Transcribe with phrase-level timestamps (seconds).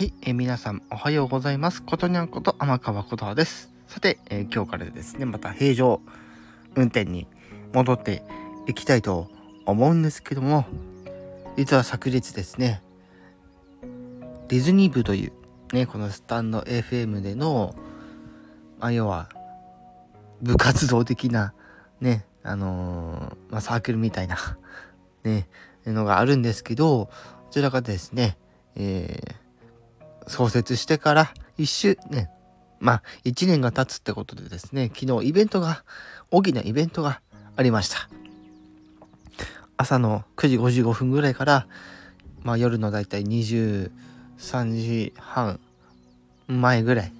[0.00, 1.82] はい、えー、皆さんおはようございます。
[1.82, 3.70] ことにゃんこと天川琴葉です。
[3.86, 6.00] さて、えー、今日からですね、また平常
[6.74, 7.26] 運転に
[7.74, 8.22] 戻って
[8.66, 9.28] いきたいと
[9.66, 10.64] 思うんですけども、
[11.58, 12.80] 実は昨日ですね、
[14.48, 15.32] ディズニー部という
[15.74, 17.74] ね、このスタンド FM での、
[18.78, 19.28] まあ、要は
[20.40, 21.52] 部活動的な
[22.00, 24.38] ね、あのー、まあ、サークルみたいな
[25.24, 25.46] ね、
[25.84, 27.12] のがあるんですけど、こ
[27.50, 28.38] ちらがですね、
[28.76, 29.39] えー
[30.26, 32.28] 創設してから1周年、
[32.78, 35.84] まあ1年が経つってことでですね、昨日イベントが、
[36.30, 37.20] 大きなイベントが
[37.56, 38.08] ありました。
[39.76, 41.66] 朝の9時55分ぐらいから、
[42.42, 43.90] まあ夜のだいたい23
[44.72, 45.60] 時半
[46.46, 47.12] 前ぐらい、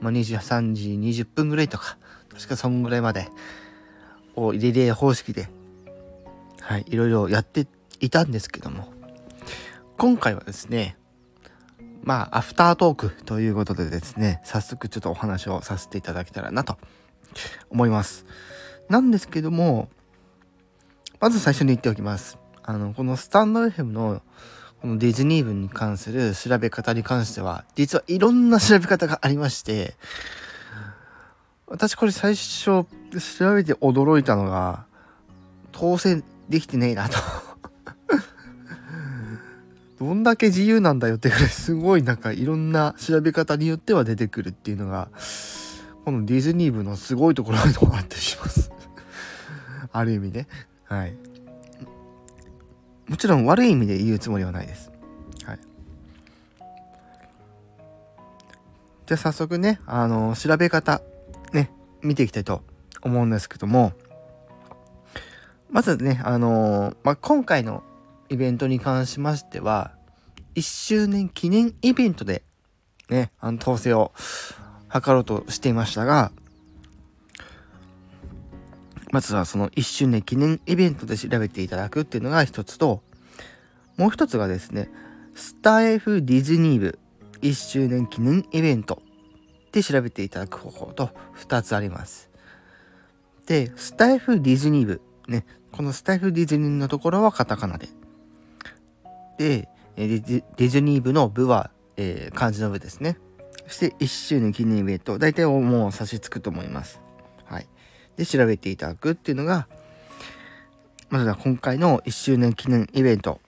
[0.00, 1.96] まあ、23時20分ぐらいとか、
[2.32, 3.28] 確かそんぐらいまで、
[4.34, 5.48] をリレー方式で、
[6.60, 7.66] はい、いろいろやって
[8.00, 8.92] いたんですけども、
[9.96, 10.96] 今回はですね、
[12.06, 16.78] まあ、アフタートークということでですね、早速ちょっとお話をさせていただけたらなと
[17.68, 18.26] 思います。
[18.88, 19.88] なんですけども、
[21.18, 22.38] まず最初に言っておきます。
[22.62, 24.22] あの、このスタンド FM の
[24.80, 29.96] このディズニー文に関する調べ方に関しては、実はいろんな調べ方がありまして、
[31.66, 32.86] 私これ最初調
[33.52, 34.86] べて驚いたのが、
[35.72, 37.18] 当選できてねえなと
[39.98, 45.08] どんだけ自由なんだよってぐらい すごいなんかいろんな調べ方によっては出てくるっていうのが
[46.04, 48.70] このディズニー部のすごいところでもあったりします。
[49.92, 50.46] ある意味ね。
[50.84, 51.16] はい。
[53.08, 54.90] もちろん悪い意味で言うつもりはないです。
[55.44, 55.58] はい。
[59.06, 61.00] じゃあ早速ねあの調べ方
[61.52, 61.70] ね
[62.02, 62.62] 見ていきたいと
[63.02, 63.92] 思うんですけども
[65.70, 67.82] まずねあのまあ、今回の
[68.28, 69.92] イベントに関しましては、
[70.54, 72.42] 1周年記念イベントで、
[73.08, 74.12] ね、あの、統制を
[74.92, 76.32] 図ろうとしていましたが、
[79.12, 83.02] まずはその1周年記念イベントで調べていただくっていうのが一つと、
[83.96, 84.90] もう一つがですね、
[85.34, 86.98] スター F ディズニー部
[87.42, 89.02] 1周年記念イベント
[89.72, 92.30] で調べていただく方法と2つあります。
[93.46, 97.88] で、スター F ディズニー部、ね、このスタイフディズニーのところはカタカナで、
[99.38, 103.18] で、ディズニー部の部は、えー、漢字の部ですね。
[103.66, 107.00] そして1周年記念イベント、大体もう差し付くと思います。
[107.46, 107.66] はい。
[108.16, 109.66] で、調べていただくっていうのが、
[111.08, 113.40] まずは今回の1周年記念イベント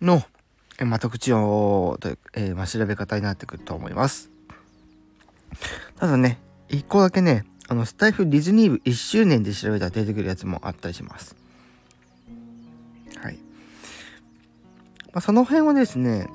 [0.00, 0.22] の、
[0.78, 4.30] えまあ、特徴という、えー、まあ、調べ方になってくると思います。
[5.96, 11.36] ただね、1個だけね、あの、スタイフディズニー部1周年で調べたら出てくるやつもあったりします。
[15.14, 16.28] まあ、その辺はですね、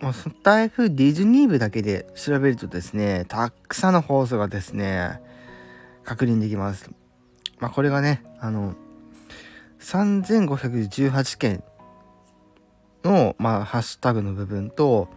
[0.00, 5.20] まあ、スタイフディズニー部だけで調べるとですね、たくさんの放送がですね、
[6.04, 6.90] 確認できます。
[7.58, 8.74] まあ、これがね、あの、
[9.80, 11.62] 3518件
[13.04, 15.10] の、まあ、ハッシュタグの部分と、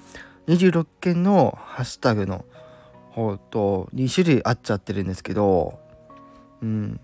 [0.48, 2.44] 26件のハッシュタグの
[3.12, 5.80] 方と2種類あっちゃってるんですけど、
[6.62, 7.00] うん。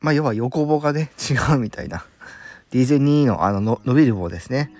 [0.00, 2.06] まあ、要は横棒がね、違うみたいな。
[2.70, 4.72] ディズニーのあのの伸びる棒ですね。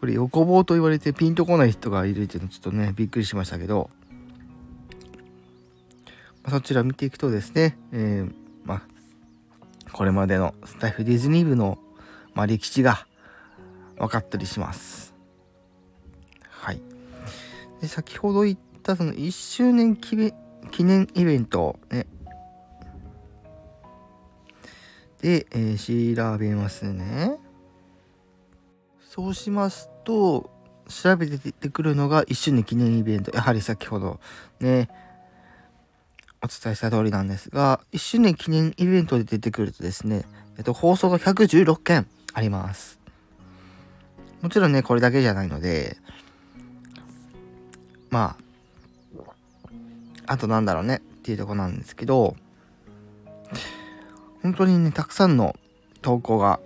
[0.00, 3.90] これ横棒と言われてピンとこない人がいるっていうのちょっとね、びっくりしましたけど、
[6.44, 8.32] まあ、そちら見ていくとですね、えー、
[8.64, 8.82] まあ、
[9.92, 11.78] これまでのスタイフディズニー部の、
[12.34, 13.06] まあ、歴史が
[13.96, 15.14] 分かったりします。
[16.48, 16.80] はい。
[17.80, 22.06] で、先ほど言ったその1周年記念イベント、ね、
[25.20, 27.38] で、えー、調べますね。
[29.00, 30.50] そうしますと、
[30.88, 33.34] 調べて出てくるのが1周年記念イベント。
[33.34, 34.20] やはり先ほど
[34.60, 34.88] ね、
[36.42, 40.24] お伝えした通りなんですが、1周年記念イベントで出てくるとですね、
[40.56, 42.98] えっと、放送が116件あります。
[44.40, 45.96] もちろんね、これだけじゃないので、
[48.10, 48.36] ま
[50.26, 52.36] あ、あとなんだろうねっていうとこなんですけど、
[54.42, 55.56] 本当にね、たくさんの
[56.02, 56.60] 投稿が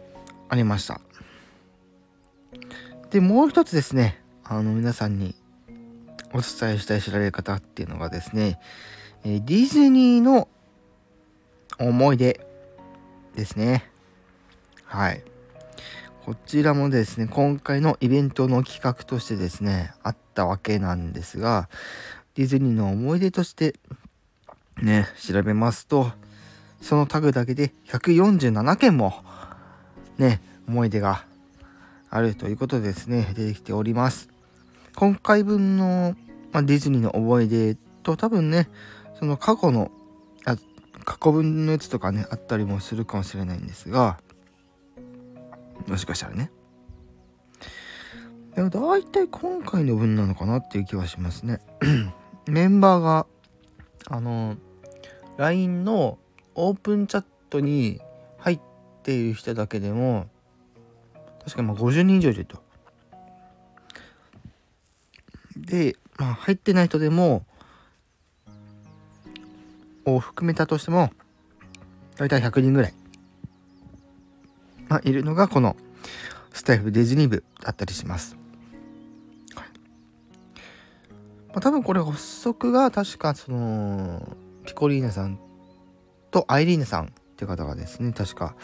[0.49, 1.01] ありました。
[3.11, 5.35] で、もう一つですね、あの、皆さんに
[6.33, 8.59] お伝えしたい調べ方っていうのがですね、
[9.25, 10.49] えディズニーの
[11.79, 12.47] 思い出
[13.35, 13.91] ですね。
[14.85, 15.23] はい。
[16.25, 21.69] こちらもですね、今回のイベントの企画としてですね、あったわけなんですが、
[22.35, 23.75] ディズニーの思い出として、
[24.81, 26.13] ね、調べますと、
[26.83, 29.15] そのタグだけで147件も
[30.19, 31.25] ね、思い出が
[32.11, 34.29] あるということでですね、出てきております。
[34.95, 36.15] 今回分の、
[36.53, 38.69] まあ、ディズニーの思い出と多分ね、
[39.19, 39.91] その過去の、
[40.45, 40.57] あ
[41.05, 44.19] 過去分のやつとかね、あったりもするかもしれないんですが、
[45.87, 46.51] もしかしたらね。
[48.55, 51.61] でも大体今回の分なのかなっていう気はしますね。
[52.47, 53.27] メンバーが、
[54.09, 54.57] あの、
[55.39, 56.19] LINE の
[56.55, 58.01] オープンチャットに
[58.39, 58.61] 入っ
[59.03, 60.29] ている人だけでも、
[61.45, 62.63] 確かにまあ50人以上いると。
[65.57, 67.45] で、まあ入ってない人でも、
[70.05, 71.11] を含めたとしても、
[72.17, 72.95] 大体100人ぐらい、
[74.89, 75.77] まあ、いるのがこの
[76.53, 78.37] スタイフディズニー部だったりします。
[81.49, 85.39] まあ、多分これ発足が確かそのピコリーナさん
[86.33, 88.57] とアイリーナさんっていう方がですね確か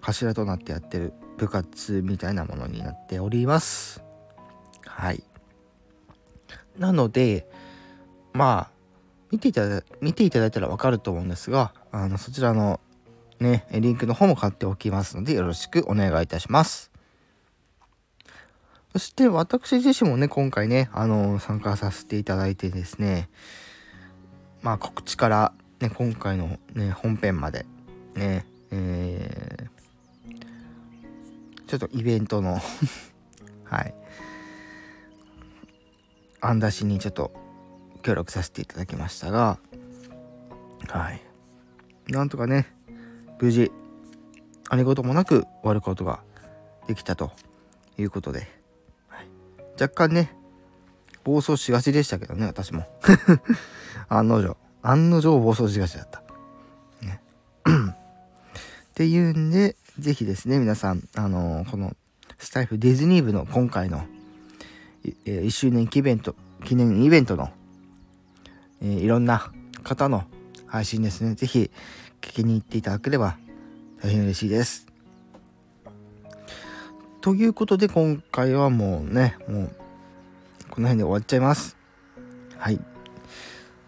[0.00, 4.02] 頭となってやってる部活みたいなものになっております。
[4.84, 5.22] はい。
[6.76, 7.48] なので
[8.32, 8.70] まあ
[9.30, 12.80] 見ていただ見ていただいたらわかると思うんですがあのそちらの
[13.40, 16.90] ねリンクの方も買っておきますのでよろしくお願いいたします。
[18.92, 23.28] そして私自身もね、今回ね、あの、参加させていただいてですね、
[24.62, 27.64] まあ告知から、ね、今回のね、本編まで、
[28.14, 30.38] ね、えー、
[31.68, 32.58] ちょっとイベントの
[33.64, 33.94] はい、
[36.40, 37.32] 案出しにちょっと
[38.02, 39.58] 協力させていただきましたが、
[40.88, 41.22] はい。
[42.08, 42.66] なんとかね、
[43.40, 43.70] 無事、
[44.70, 46.22] 何事もなく終わることが
[46.86, 47.30] できたと
[47.98, 48.48] いうことで、
[49.80, 50.34] 若干ね、
[51.22, 52.84] 暴走しがちでしたけどね、私も。
[54.08, 54.56] 案の定。
[54.82, 56.22] 案の定暴走しがちだった。
[57.04, 57.20] ね。
[57.68, 57.94] っ
[58.94, 61.94] ていうんで、是非ですね、皆さん、あのー、この
[62.38, 64.02] スタイフディズニー部の今回の、
[65.24, 67.50] えー、1周年記念と記念イベントの、
[68.82, 69.50] えー、いろんな
[69.82, 70.24] 方の
[70.66, 71.70] 配信ですね、是非
[72.20, 73.36] 聞きに行っていただければ
[74.02, 74.86] 大変嬉しいです。
[77.20, 79.70] ということで今回はもうね、もう
[80.70, 81.76] この辺で終わっちゃいます。
[82.56, 82.80] はい。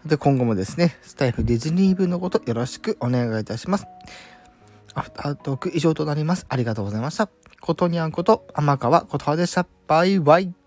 [0.05, 3.85] で、今後もですね、スタイフディズニー部のことよろしくお願いいたします。
[4.93, 6.45] アフタートーク以上となります。
[6.49, 7.29] ありがとうございました。
[7.61, 9.67] ことにゃんこと天川琴葉でした。
[9.87, 10.60] バイバイ。